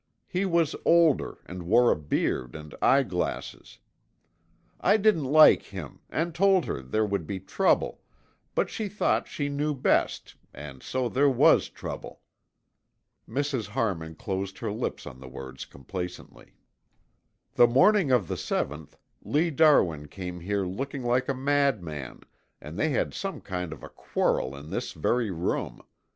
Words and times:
He 0.25 0.45
was 0.45 0.75
older 0.83 1.37
and 1.45 1.61
wore 1.61 1.91
a 1.91 1.95
beard 1.95 2.55
and 2.55 2.73
eyeglasses. 2.81 3.77
I 4.79 4.97
didn't 4.97 5.25
like 5.25 5.61
him 5.61 5.99
and 6.09 6.33
told 6.33 6.65
her 6.65 6.81
there 6.81 7.05
would 7.05 7.27
be 7.27 7.39
trouble, 7.39 8.01
but 8.55 8.67
she 8.71 8.89
thought 8.89 9.27
she 9.27 9.47
knew 9.47 9.75
best, 9.75 10.33
and 10.55 10.81
so 10.81 11.07
there 11.07 11.29
was 11.29 11.69
trouble." 11.69 12.21
Mrs. 13.29 13.67
Harmon 13.67 14.15
closed 14.15 14.57
her 14.57 14.71
lips 14.71 15.05
on 15.05 15.19
the 15.19 15.29
words 15.29 15.65
complacently. 15.65 16.55
"The 17.53 17.67
morning 17.67 18.09
of 18.09 18.27
the 18.27 18.37
seventh, 18.37 18.97
Lee 19.21 19.51
Darwin 19.51 20.07
came 20.07 20.39
here 20.39 20.65
looking 20.65 21.03
like 21.03 21.29
a 21.29 21.35
madman, 21.35 22.21
and 22.59 22.75
they 22.75 22.89
had 22.89 23.13
some 23.13 23.39
kind 23.39 23.71
of 23.71 23.83
a 23.83 23.89
quarrel 23.89 24.55
in 24.55 24.71
this 24.71 24.93
very 24.93 25.29
room. 25.29 25.79